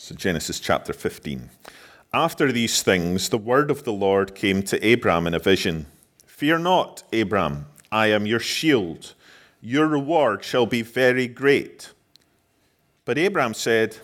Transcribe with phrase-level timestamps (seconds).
[0.00, 1.50] So, Genesis chapter 15.
[2.14, 5.86] After these things, the word of the Lord came to Abram in a vision
[6.24, 9.14] Fear not, Abram, I am your shield.
[9.60, 11.90] Your reward shall be very great.
[13.04, 13.96] But Abram said,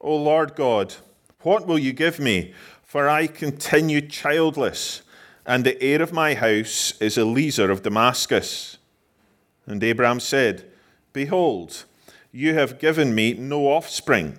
[0.00, 0.96] O Lord God,
[1.42, 2.52] what will you give me?
[2.82, 5.02] For I continue childless,
[5.46, 8.78] and the heir of my house is Eliezer of Damascus.
[9.64, 10.64] And Abram said,
[11.12, 11.84] Behold,
[12.32, 14.38] you have given me no offspring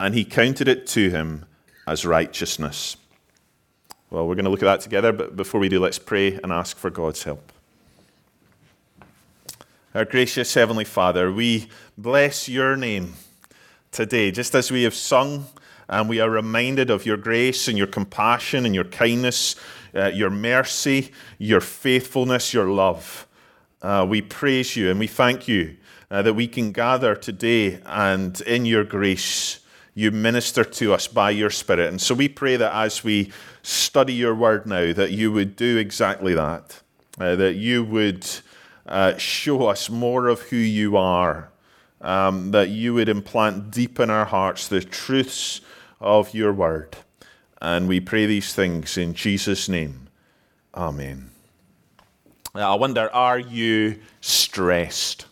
[0.00, 1.44] and he counted it to him
[1.86, 2.96] as righteousness.
[4.10, 6.52] Well, we're going to look at that together, but before we do, let's pray and
[6.52, 7.52] ask for God's help.
[9.94, 13.14] Our gracious Heavenly Father, we bless your name
[13.90, 15.46] today, just as we have sung
[15.88, 19.56] and we are reminded of your grace and your compassion and your kindness,
[19.94, 23.26] uh, your mercy, your faithfulness, your love.
[23.80, 25.76] Uh, we praise you and we thank you
[26.10, 29.60] uh, that we can gather today and in your grace
[29.98, 31.88] you minister to us by your Spirit.
[31.88, 33.32] And so we pray that as we
[33.64, 36.80] study your word now, that you would do exactly that,
[37.18, 38.24] uh, that you would
[38.86, 41.48] uh, show us more of who you are,
[42.00, 45.62] um, that you would implant deep in our hearts the truths
[46.00, 46.96] of your word.
[47.60, 50.06] And we pray these things in Jesus' name.
[50.76, 51.32] Amen.
[52.54, 55.26] I wonder, are you stressed?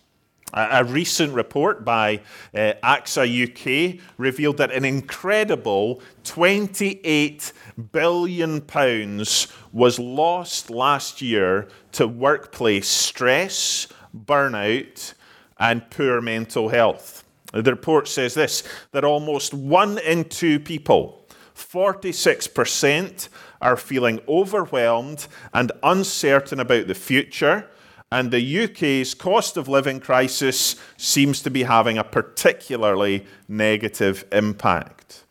[0.57, 2.23] A recent report by
[2.55, 7.53] uh, AXA UK revealed that an incredible 28
[7.93, 13.87] billion pounds was lost last year to workplace stress,
[14.17, 15.13] burnout,
[15.59, 17.23] and poor mental health.
[17.53, 18.63] The report says this
[18.93, 23.29] that almost one in two people, 46%,
[23.61, 27.69] are feeling overwhelmed and uncertain about the future
[28.17, 35.25] and the UK's cost of living crisis seems to be having a particularly negative impact.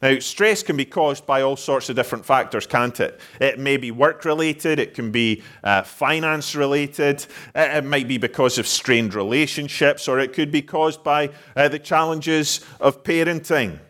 [0.00, 3.18] Now, stress can be caused by all sorts of different factors, can't it?
[3.40, 8.58] It may be work related, it can be uh, finance related, it might be because
[8.58, 13.80] of strained relationships, or it could be caused by uh, the challenges of parenting.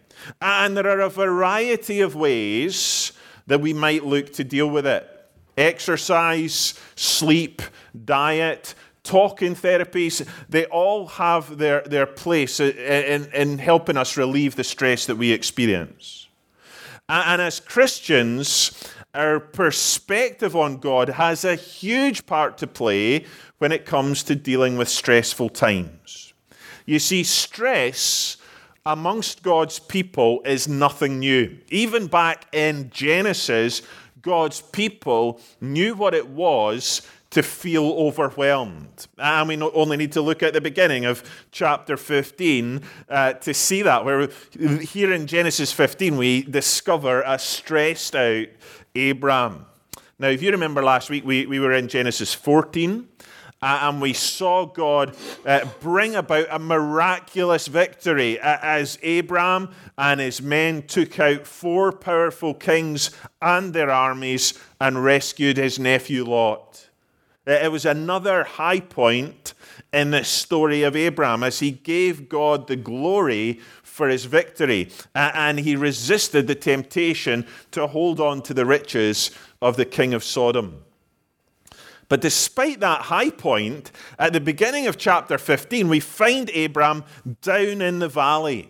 [0.40, 3.12] And there are a variety of ways
[3.48, 5.19] that we might look to deal with it
[5.56, 7.62] exercise, sleep,
[8.04, 14.64] diet, talking therapies, they all have their, their place in, in helping us relieve the
[14.64, 16.28] stress that we experience.
[17.08, 18.72] And as Christians,
[19.14, 23.26] our perspective on God has a huge part to play
[23.58, 26.32] when it comes to dealing with stressful times.
[26.86, 28.36] You see, stress
[28.86, 31.58] amongst God's people is nothing new.
[31.70, 33.82] Even back in Genesis,
[34.22, 39.06] God's people knew what it was to feel overwhelmed.
[39.16, 41.22] And we only need to look at the beginning of
[41.52, 44.28] chapter 15 uh, to see that, where
[44.80, 48.48] here in Genesis 15 we discover a stressed out
[48.96, 49.66] Abram.
[50.18, 53.08] Now, if you remember last week, we, we were in Genesis 14.
[53.62, 60.86] And we saw God uh, bring about a miraculous victory as Abraham and his men
[60.86, 63.10] took out four powerful kings
[63.42, 66.88] and their armies and rescued his nephew Lot.
[67.46, 69.52] Uh, it was another high point
[69.92, 75.60] in the story of Abraham as he gave God the glory for his victory and
[75.60, 80.82] he resisted the temptation to hold on to the riches of the king of Sodom.
[82.10, 87.04] But despite that high point, at the beginning of chapter 15, we find Abram
[87.40, 88.68] down in the valley,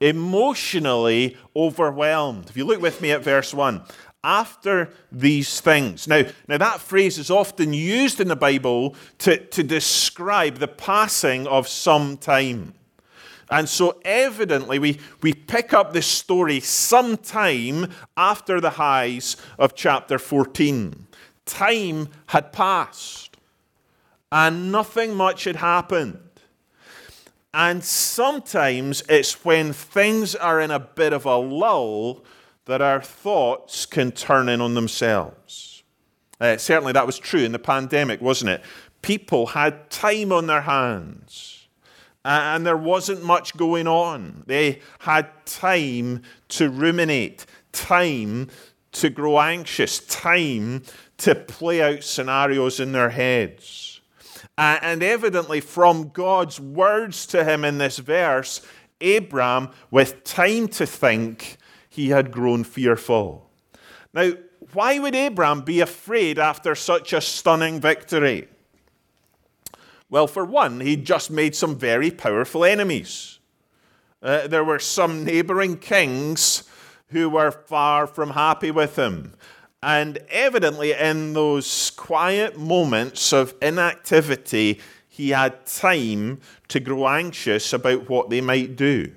[0.00, 2.48] emotionally overwhelmed.
[2.48, 3.82] If you look with me at verse 1,
[4.22, 6.06] after these things.
[6.06, 11.48] Now, now that phrase is often used in the Bible to, to describe the passing
[11.48, 12.74] of some time.
[13.50, 20.18] And so, evidently, we, we pick up this story sometime after the highs of chapter
[20.20, 21.05] 14
[21.46, 23.36] time had passed
[24.30, 26.20] and nothing much had happened.
[27.54, 32.24] And sometimes it's when things are in a bit of a lull
[32.66, 35.82] that our thoughts can turn in on themselves.
[36.38, 38.62] Uh, certainly that was true in the pandemic, wasn't it?
[39.00, 41.56] People had time on their hands
[42.26, 44.42] and there wasn't much going on.
[44.46, 48.48] They had time to ruminate, time
[48.92, 50.82] to grow anxious, time
[51.18, 54.00] to play out scenarios in their heads.
[54.58, 58.62] And evidently, from God's words to him in this verse,
[59.00, 61.58] Abram, with time to think,
[61.88, 63.50] he had grown fearful.
[64.14, 64.32] Now,
[64.72, 68.48] why would Abram be afraid after such a stunning victory?
[70.08, 73.38] Well, for one, he'd just made some very powerful enemies.
[74.22, 76.64] Uh, there were some neighboring kings
[77.08, 79.34] who were far from happy with him.
[79.82, 88.08] And evidently, in those quiet moments of inactivity, he had time to grow anxious about
[88.08, 89.12] what they might do,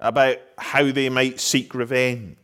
[0.00, 2.36] about how they might seek revenge.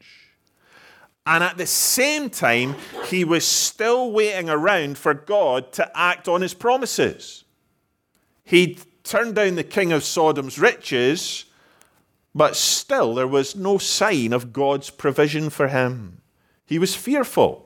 [1.26, 2.74] And at the same time,
[3.06, 7.44] he was still waiting around for God to act on his promises.
[8.44, 11.44] He'd turned down the king of Sodom's riches,
[12.34, 16.17] but still there was no sign of God's provision for him.
[16.68, 17.64] He was fearful.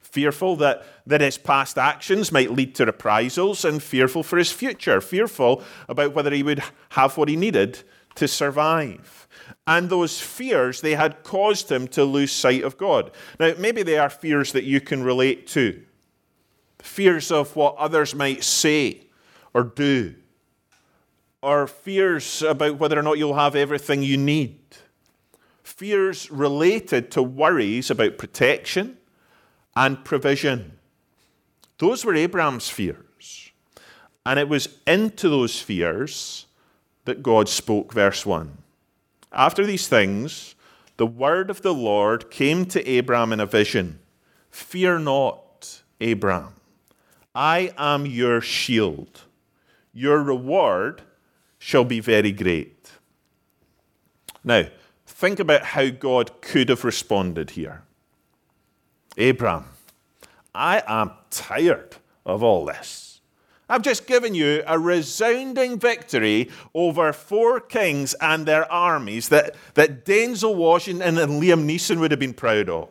[0.00, 5.00] Fearful that, that his past actions might lead to reprisals, and fearful for his future,
[5.00, 7.82] fearful about whether he would have what he needed
[8.16, 9.26] to survive.
[9.66, 13.10] And those fears, they had caused him to lose sight of God.
[13.38, 15.82] Now, maybe they are fears that you can relate to
[16.78, 19.06] fears of what others might say
[19.54, 20.14] or do,
[21.42, 24.58] or fears about whether or not you'll have everything you need,
[25.70, 28.98] fears related to worries about protection
[29.76, 30.78] and provision.
[31.78, 33.50] Those were Abraham's fears.
[34.26, 36.46] And it was into those fears
[37.04, 38.58] that God spoke, verse 1.
[39.32, 40.54] After these things,
[40.98, 44.00] the word of the Lord came to Abram in a vision
[44.50, 46.54] Fear not, Abram.
[47.34, 49.22] I am your shield.
[49.94, 51.02] Your reward
[51.58, 52.90] shall be very great.
[54.42, 54.64] Now,
[55.20, 57.82] think about how God could have responded here.
[59.18, 59.66] Abram,
[60.54, 63.20] I am tired of all this.
[63.68, 70.06] I've just given you a resounding victory over four kings and their armies that, that
[70.06, 72.88] Denzel Washington and Liam Neeson would have been proud of.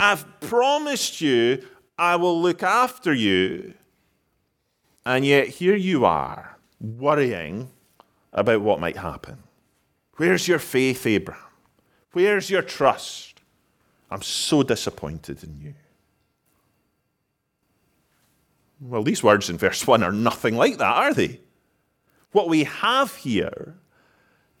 [0.00, 1.62] I've promised you
[1.98, 3.74] I will look after you,
[5.04, 7.68] and yet here you are worrying
[8.32, 9.42] about what might happen.
[10.18, 11.42] Where's your faith, Abraham?
[12.12, 13.40] Where's your trust?
[14.10, 15.74] I'm so disappointed in you.
[18.80, 21.40] Well, these words in verse 1 are nothing like that, are they?
[22.32, 23.76] What we have here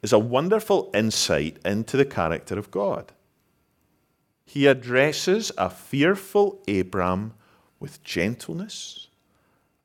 [0.00, 3.12] is a wonderful insight into the character of God.
[4.44, 7.34] He addresses a fearful Abram
[7.80, 9.08] with gentleness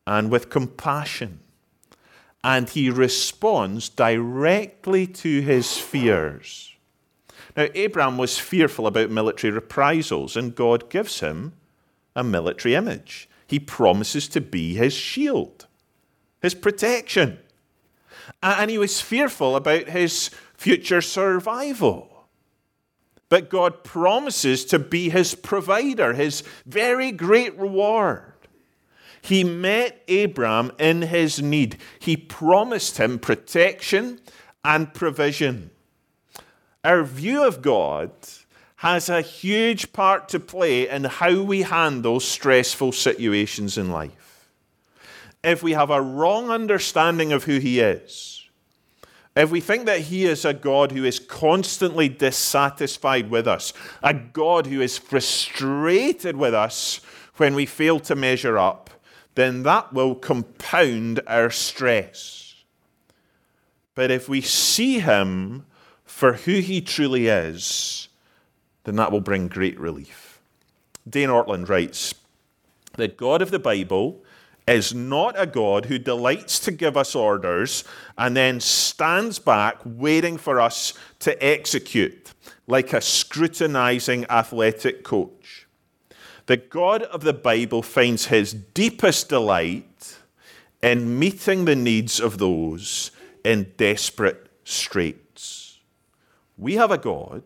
[0.05, 1.39] and with compassion,
[2.43, 6.75] and he responds directly to his fears.
[7.55, 11.53] Now, Abram was fearful about military reprisals, and God gives him
[12.15, 15.67] a military image he promises to be his shield,
[16.41, 17.37] his protection.
[18.41, 22.25] And he was fearful about his future survival.
[23.29, 28.32] But God promises to be his provider, his very great reward.
[29.23, 31.77] He met Abram in his need.
[31.97, 34.19] He promised him protection
[34.65, 35.71] and provision.
[36.83, 38.11] Our view of God
[38.77, 44.49] has a huge part to play in how we handle stressful situations in life.
[45.41, 48.45] If we have a wrong understanding of who He is,
[49.37, 53.71] if we think that He is a God who is constantly dissatisfied with us,
[54.03, 56.99] a God who is frustrated with us
[57.37, 58.89] when we fail to measure up,
[59.35, 62.63] then that will compound our stress.
[63.95, 65.65] But if we see Him
[66.05, 68.07] for who He truly is,
[68.83, 70.39] then that will bring great relief.
[71.09, 72.13] Dane Ortlund writes
[72.93, 74.23] The God of the Bible
[74.67, 77.83] is not a God who delights to give us orders
[78.17, 82.33] and then stands back waiting for us to execute
[82.67, 85.62] like a scrutinizing athletic coach.
[86.45, 90.17] The God of the Bible finds his deepest delight
[90.81, 93.11] in meeting the needs of those
[93.45, 95.79] in desperate straits.
[96.57, 97.43] We have a God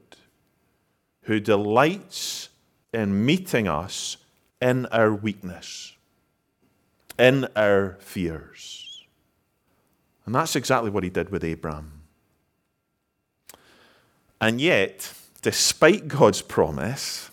[1.24, 2.50] who delights
[2.94, 4.18] in meeting us
[4.62, 5.94] in our weakness,
[7.20, 9.04] in our fears.
[10.26, 11.92] And that's exactly what he did with Abraham.
[14.42, 17.30] And yet, despite God's promise,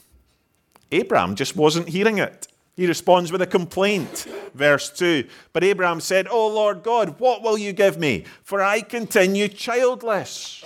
[0.93, 2.49] Abraham just wasn't hearing it.
[2.77, 4.27] He responds with a complaint.
[4.55, 8.25] Verse 2 But Abraham said, O Lord God, what will you give me?
[8.43, 10.65] For I continue childless.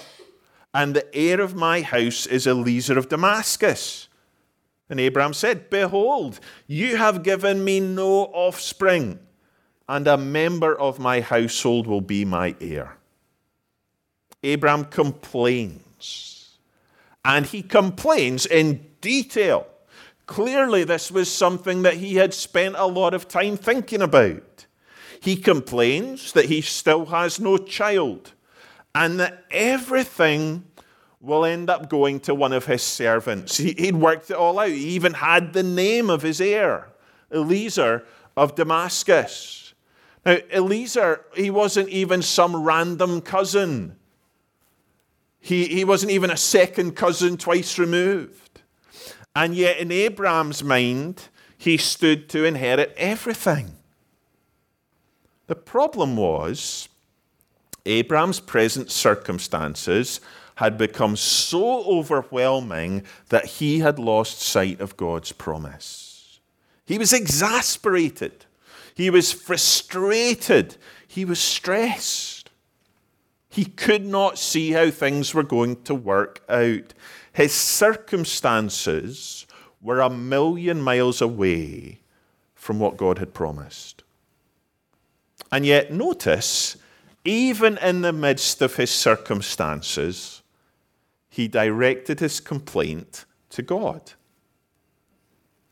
[0.74, 4.08] And the heir of my house is Eliezer of Damascus.
[4.90, 9.18] And Abraham said, Behold, you have given me no offspring,
[9.88, 12.96] and a member of my household will be my heir.
[14.42, 16.58] Abraham complains.
[17.24, 19.66] And he complains in detail.
[20.28, 24.66] Clearly, this was something that he had spent a lot of time thinking about.
[25.22, 28.34] He complains that he still has no child
[28.94, 30.64] and that everything
[31.18, 33.56] will end up going to one of his servants.
[33.56, 34.68] He'd worked it all out.
[34.68, 36.90] He even had the name of his heir,
[37.32, 38.04] Eliezer
[38.36, 39.72] of Damascus.
[40.26, 43.96] Now, Eliezer, he wasn't even some random cousin.
[45.40, 48.57] He, he wasn't even a second cousin twice removed.
[49.34, 53.76] And yet, in Abraham's mind, he stood to inherit everything.
[55.46, 56.88] The problem was,
[57.86, 60.20] Abraham's present circumstances
[60.56, 66.40] had become so overwhelming that he had lost sight of God's promise.
[66.84, 68.44] He was exasperated.
[68.94, 70.76] He was frustrated.
[71.06, 72.50] He was stressed.
[73.48, 76.92] He could not see how things were going to work out.
[77.32, 79.46] His circumstances
[79.80, 82.00] were a million miles away
[82.54, 84.02] from what God had promised.
[85.50, 86.76] And yet, notice,
[87.24, 90.42] even in the midst of his circumstances,
[91.28, 94.12] he directed his complaint to God.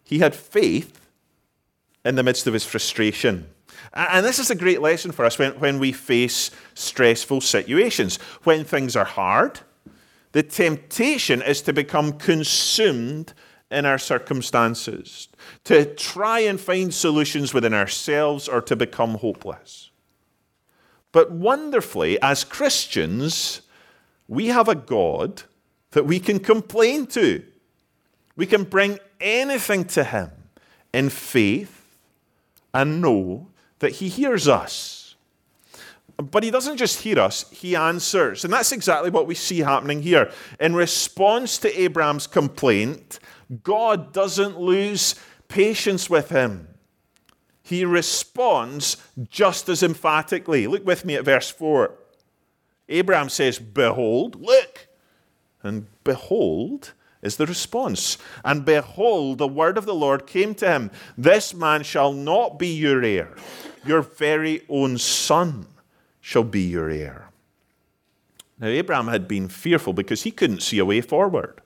[0.04, 1.00] He had faith
[2.04, 3.48] in the midst of his frustration.
[3.92, 8.18] And this is a great lesson for us when, when we face stressful situations.
[8.44, 9.60] When things are hard,
[10.36, 13.32] the temptation is to become consumed
[13.70, 15.28] in our circumstances,
[15.64, 19.90] to try and find solutions within ourselves or to become hopeless.
[21.10, 23.62] But wonderfully, as Christians,
[24.28, 25.44] we have a God
[25.92, 27.42] that we can complain to.
[28.36, 30.32] We can bring anything to Him
[30.92, 31.96] in faith
[32.74, 35.05] and know that He hears us.
[36.16, 38.44] But he doesn't just hear us, he answers.
[38.44, 40.30] And that's exactly what we see happening here.
[40.58, 43.18] In response to Abraham's complaint,
[43.62, 45.14] God doesn't lose
[45.48, 46.68] patience with him.
[47.62, 48.96] He responds
[49.28, 50.66] just as emphatically.
[50.66, 51.92] Look with me at verse 4.
[52.88, 54.88] Abraham says, Behold, look.
[55.62, 56.92] And behold
[57.22, 58.18] is the response.
[58.44, 62.68] And behold, the word of the Lord came to him This man shall not be
[62.68, 63.34] your heir,
[63.84, 65.66] your very own son
[66.26, 67.28] shall be your heir.
[68.58, 71.60] Now, Abraham had been fearful because he couldn't see a way forward.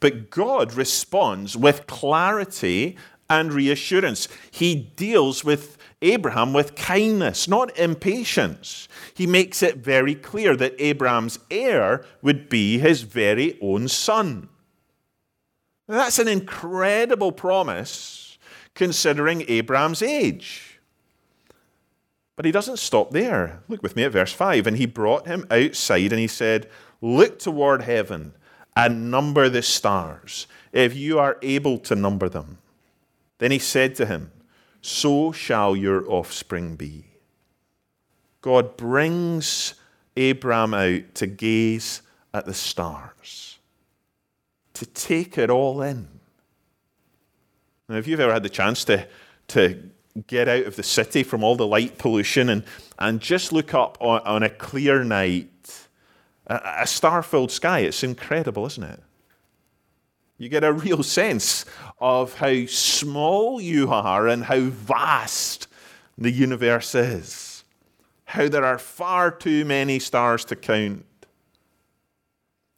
[0.00, 2.96] But God responds with clarity
[3.28, 4.26] and reassurance.
[4.50, 8.88] He deals with Abraham with kindness, not impatience.
[9.12, 14.48] He makes it very clear that Abraham's heir would be his very own son.
[15.86, 18.38] That's an incredible promise
[18.74, 20.71] considering Abraham's age.
[22.42, 23.62] But he doesn't stop there.
[23.68, 24.66] Look with me at verse 5.
[24.66, 26.68] And he brought him outside and he said,
[27.00, 28.34] Look toward heaven
[28.74, 32.58] and number the stars, if you are able to number them.
[33.38, 34.32] Then he said to him,
[34.80, 37.04] So shall your offspring be.
[38.40, 39.74] God brings
[40.16, 42.02] Abraham out to gaze
[42.34, 43.60] at the stars,
[44.74, 46.08] to take it all in.
[47.88, 49.06] Now, if you've ever had the chance to,
[49.46, 49.91] to
[50.26, 52.64] get out of the city from all the light pollution and,
[52.98, 55.88] and just look up on, on a clear night,
[56.46, 57.80] a, a star filled sky.
[57.80, 59.00] It's incredible, isn't it?
[60.38, 61.64] You get a real sense
[62.00, 65.68] of how small you are and how vast
[66.18, 67.64] the universe is.
[68.24, 71.06] How there are far too many stars to count.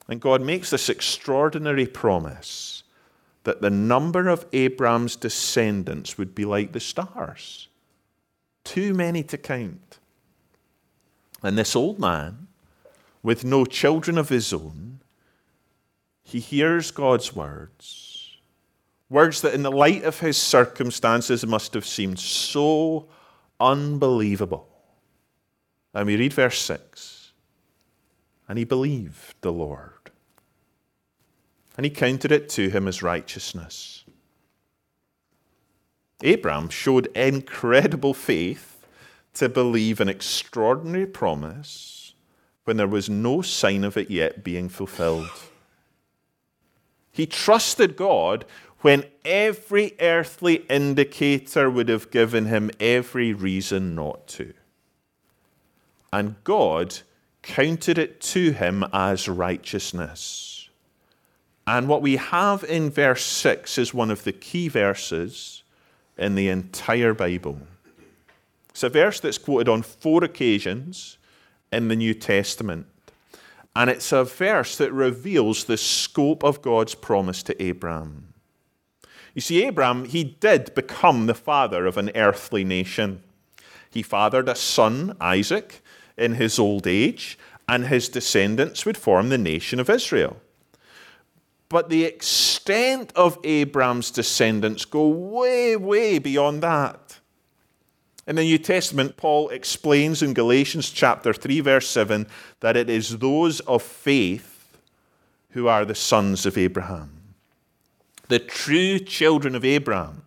[0.09, 2.74] And God makes this extraordinary promise
[3.45, 7.69] that the number of Abraham's descendants would be like the stars.
[8.65, 9.99] Too many to count.
[11.43, 12.49] And this old man,
[13.23, 15.01] with no children of his own,
[16.23, 18.39] he hears God's words.
[19.11, 23.07] Words that, in the light of his circumstances, must have seemed so
[23.61, 24.69] unbelievable.
[25.93, 27.33] And we read verse 6
[28.49, 30.11] And he believed the Lord
[31.77, 34.05] and he counted it to him as righteousness.
[36.23, 38.87] Abraham showed incredible faith
[39.35, 42.15] to believe an extraordinary promise
[42.65, 45.29] when there was no sign of it yet being fulfilled.
[47.11, 48.45] He trusted God
[48.81, 54.53] when every earthly indicator would have given him every reason not to.
[56.13, 56.99] And God
[57.43, 60.54] counted it to him as righteousness.
[61.67, 65.63] And what we have in verse 6 is one of the key verses
[66.19, 67.59] in the entire Bible.
[68.69, 71.17] It's a verse that's quoted on four occasions
[71.73, 72.87] in the New Testament.
[73.77, 78.35] And it's a verse that reveals the scope of God's promise to Abraham.
[79.35, 83.23] You see, Abraham, he did become the father of an earthly nation.
[83.91, 85.83] He fathered a son, Isaac,
[86.17, 90.37] in his old age, and his descendants would form the nation of Israel.
[91.75, 97.19] But the extent of Abraham's descendants go way, way beyond that.
[98.29, 102.29] In the New Testament, Paul explains in Galatians chapter 3, verse 7,
[102.61, 104.79] that it is those of faith
[105.51, 107.11] who are the sons of Abraham.
[108.29, 110.23] The true children of Abraham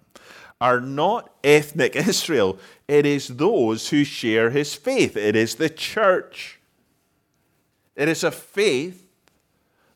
[0.59, 5.15] are not ethnic Israel, it is those who share his faith.
[5.15, 6.59] It is the church.
[7.95, 9.07] It is a faith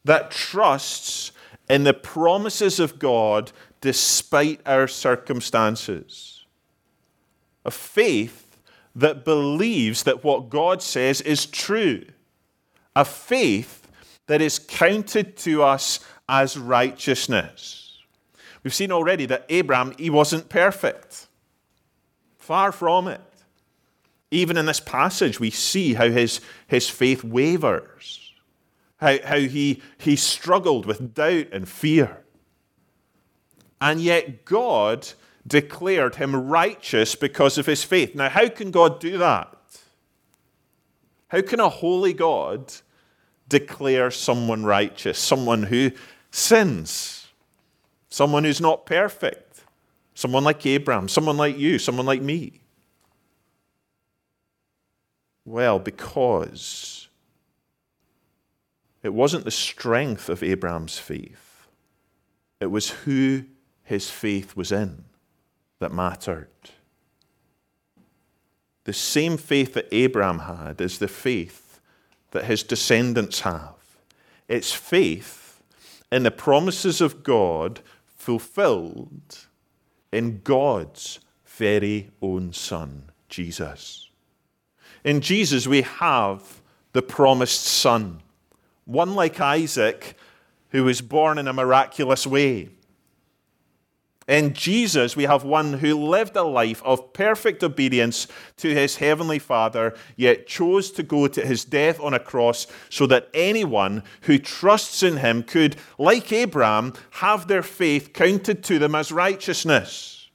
[0.05, 1.33] that trusts
[1.71, 6.45] in the promises of God despite our circumstances.
[7.63, 8.57] A faith
[8.93, 12.03] that believes that what God says is true.
[12.93, 13.87] A faith
[14.27, 17.99] that is counted to us as righteousness.
[18.63, 21.27] We've seen already that Abraham, he wasn't perfect.
[22.37, 23.21] Far from it.
[24.29, 28.30] Even in this passage, we see how his, his faith wavers,
[29.01, 32.23] how, how he, he struggled with doubt and fear.
[33.81, 35.09] And yet, God
[35.45, 38.13] declared him righteous because of his faith.
[38.13, 39.57] Now, how can God do that?
[41.29, 42.71] How can a holy God
[43.49, 45.91] declare someone righteous, someone who
[46.29, 47.27] sins,
[48.09, 49.63] someone who's not perfect,
[50.13, 52.61] someone like Abraham, someone like you, someone like me?
[55.43, 57.00] Well, because
[59.03, 61.67] it wasn't the strength of Abraham's faith,
[62.59, 63.45] it was who
[63.83, 65.05] his faith was in
[65.79, 66.47] that mattered.
[68.83, 71.79] The same faith that Abraham had is the faith
[72.31, 73.75] that his descendants have.
[74.47, 75.61] It's faith
[76.11, 79.47] in the promises of God fulfilled
[80.11, 84.09] in God's very own Son, Jesus.
[85.03, 86.61] In Jesus, we have
[86.93, 88.21] the promised Son,
[88.85, 90.15] one like Isaac,
[90.69, 92.69] who was born in a miraculous way
[94.31, 99.39] in Jesus, we have one who lived a life of perfect obedience to his heavenly
[99.39, 104.37] Father, yet chose to go to his death on a cross so that anyone who
[104.37, 110.29] trusts in him could, like Abraham, have their faith counted to them as righteousness.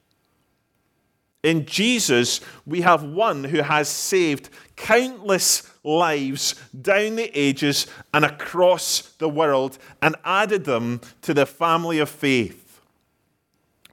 [1.43, 9.01] In Jesus, we have one who has saved countless lives down the ages and across
[9.19, 12.81] the world and added them to the family of faith.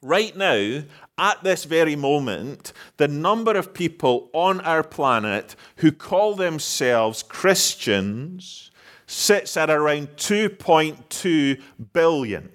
[0.02, 0.84] Right now,
[1.18, 8.72] at this very moment, the number of people on our planet who call themselves Christians
[9.06, 11.62] sits at around 2.2
[11.94, 12.50] billion.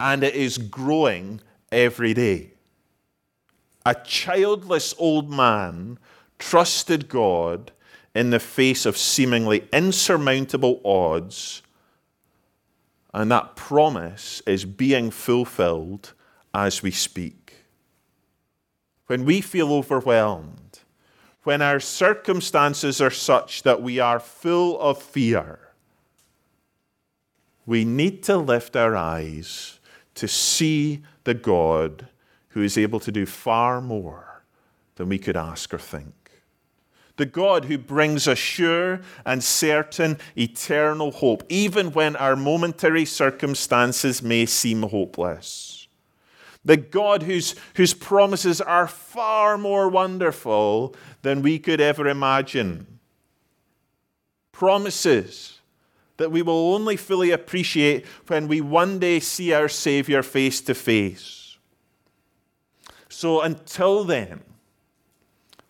[0.00, 2.50] And it is growing every day.
[3.86, 5.98] A childless old man
[6.38, 7.72] trusted God
[8.14, 11.62] in the face of seemingly insurmountable odds
[13.14, 16.12] and that promise is being fulfilled
[16.52, 17.54] as we speak.
[19.06, 20.80] When we feel overwhelmed,
[21.44, 25.60] when our circumstances are such that we are full of fear,
[27.64, 29.78] we need to lift our eyes
[30.16, 32.08] to see the God
[32.48, 34.42] who is able to do far more
[34.96, 36.23] than we could ask or think
[37.16, 44.22] the God who brings a sure and certain eternal hope, even when our momentary circumstances
[44.22, 45.86] may seem hopeless.
[46.64, 52.86] The God whose, whose promises are far more wonderful than we could ever imagine.
[54.50, 55.60] Promises
[56.16, 60.74] that we will only fully appreciate when we one day see our Savior face to
[60.74, 61.58] face.
[63.08, 64.42] So until then,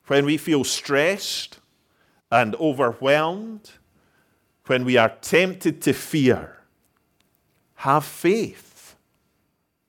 [0.07, 1.59] when we feel stressed
[2.31, 3.71] and overwhelmed,
[4.67, 6.59] when we are tempted to fear,
[7.77, 8.97] have faith.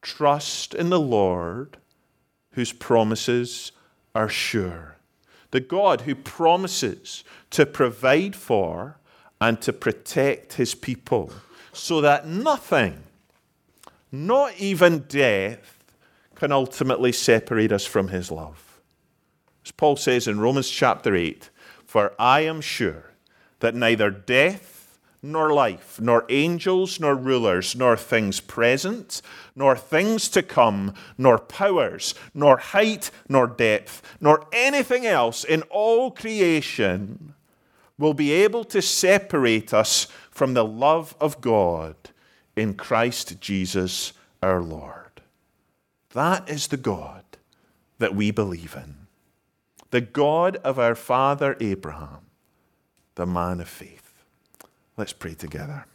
[0.01, 1.77] Trust in the Lord
[2.51, 3.71] whose promises
[4.13, 4.95] are sure.
[5.51, 8.97] The God who promises to provide for
[9.39, 11.31] and to protect his people
[11.73, 13.03] so that nothing,
[14.11, 15.83] not even death,
[16.35, 18.64] can ultimately separate us from his love.
[19.65, 21.49] As Paul says in Romans chapter 8,
[21.85, 23.11] For I am sure
[23.61, 29.23] that neither death, nor life, nor angels, nor rulers, nor things present,
[29.55, 36.11] nor things to come, nor powers, nor height, nor depth, nor anything else in all
[36.11, 37.33] creation
[37.97, 41.95] will be able to separate us from the love of God
[42.55, 45.21] in Christ Jesus our Lord.
[46.11, 47.23] That is the God
[47.97, 49.04] that we believe in.
[49.95, 52.19] The God of our father Abraham,
[53.15, 54.25] the man of faith.
[54.97, 55.85] Let's pray together.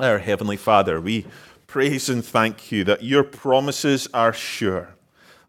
[0.00, 1.26] Our Heavenly Father, we
[1.68, 4.96] praise and thank you that your promises are sure.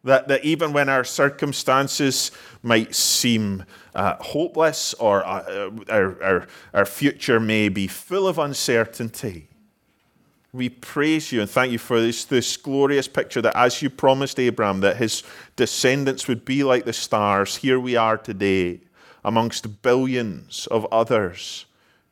[0.03, 2.29] That, that even when our circumstances
[2.61, 3.65] might seem
[3.95, 9.47] uh, hopeless or uh, our, our, our future may be full of uncertainty,
[10.55, 14.39] we praise you and thank you for this, this glorious picture that as you promised
[14.39, 15.21] Abraham that his
[15.57, 18.79] descendants would be like the stars, here we are today
[19.23, 21.65] amongst billions of others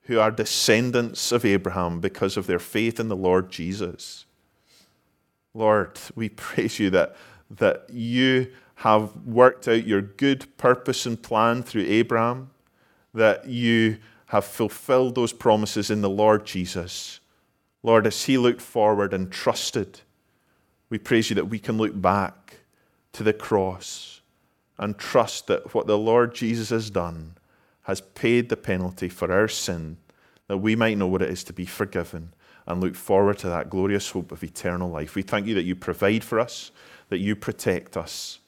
[0.03, 4.25] who are descendants of Abraham because of their faith in the Lord Jesus.
[5.53, 7.15] Lord, we praise you that,
[7.49, 12.49] that you have worked out your good purpose and plan through Abraham,
[13.13, 17.21] that you have fulfilled those promises in the Lord Jesus.
[17.83, 19.99] Lord, as he looked forward and trusted,
[20.89, 22.61] we praise you that we can look back
[23.11, 24.21] to the cross
[24.77, 27.35] and trust that what the Lord Jesus has done
[27.83, 29.97] has paid the penalty for our sin,
[30.47, 32.33] that we might know what it is to be forgiven
[32.65, 35.15] and look forward to that glorious hope of eternal life.
[35.15, 36.71] We thank you that you provide for us,
[37.09, 38.39] that you protect us.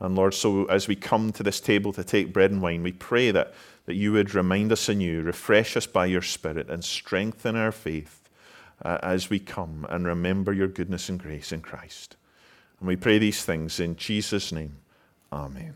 [0.00, 2.90] And Lord, so as we come to this table to take bread and wine, we
[2.90, 3.54] pray that,
[3.86, 8.21] that you would remind us anew, refresh us by your Spirit, and strengthen our faith
[8.84, 12.16] uh, as we come and remember your goodness and grace in Christ.
[12.80, 14.76] And we pray these things in Jesus' name.
[15.32, 15.74] Amen.